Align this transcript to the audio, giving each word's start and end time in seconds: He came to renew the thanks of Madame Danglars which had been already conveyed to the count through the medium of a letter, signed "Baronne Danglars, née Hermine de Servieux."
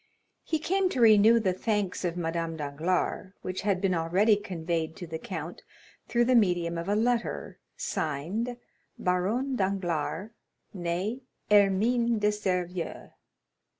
He 0.43 0.57
came 0.57 0.89
to 0.89 0.99
renew 0.99 1.39
the 1.39 1.53
thanks 1.53 2.03
of 2.03 2.17
Madame 2.17 2.57
Danglars 2.57 3.33
which 3.43 3.61
had 3.61 3.79
been 3.79 3.93
already 3.93 4.35
conveyed 4.35 4.95
to 4.95 5.05
the 5.05 5.19
count 5.19 5.61
through 6.07 6.25
the 6.25 6.33
medium 6.33 6.75
of 6.75 6.89
a 6.89 6.95
letter, 6.95 7.59
signed 7.77 8.57
"Baronne 8.97 9.55
Danglars, 9.55 10.31
née 10.75 11.21
Hermine 11.51 12.17
de 12.17 12.31
Servieux." 12.31 13.11